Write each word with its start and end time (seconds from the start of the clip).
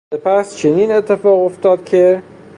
سپس 0.13 0.57
چنین 0.57 0.91
اتفاق 0.91 1.43
افتاد 1.45 1.83
که... 1.85 2.21